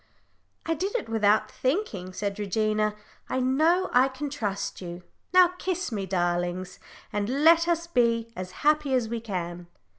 "I 0.65 0.73
did 0.73 0.95
it 0.95 1.09
without 1.09 1.51
thinking," 1.51 2.11
said 2.11 2.39
Regina. 2.39 2.95
"I 3.29 3.39
know 3.39 3.91
I 3.93 4.07
can 4.07 4.31
trust 4.31 4.81
you. 4.81 5.03
Now 5.31 5.49
kiss 5.59 5.91
me, 5.91 6.07
darlings, 6.07 6.79
and 7.13 7.29
let 7.45 7.67
us 7.67 7.85
be 7.85 8.33
as 8.35 8.49
happy 8.65 8.95
as 8.95 9.09
we 9.09 9.19
can." 9.21 9.67